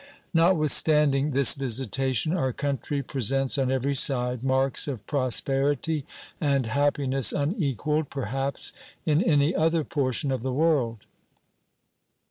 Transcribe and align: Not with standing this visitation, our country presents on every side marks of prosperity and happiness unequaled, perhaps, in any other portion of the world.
Not 0.33 0.57
with 0.57 0.71
standing 0.71 1.29
this 1.29 1.53
visitation, 1.53 2.33
our 2.33 2.53
country 2.53 3.03
presents 3.03 3.59
on 3.59 3.69
every 3.71 3.93
side 3.93 4.43
marks 4.43 4.87
of 4.87 5.05
prosperity 5.05 6.07
and 6.41 6.65
happiness 6.65 7.31
unequaled, 7.31 8.09
perhaps, 8.09 8.73
in 9.05 9.21
any 9.21 9.53
other 9.53 9.83
portion 9.83 10.31
of 10.31 10.41
the 10.41 10.53
world. 10.53 11.05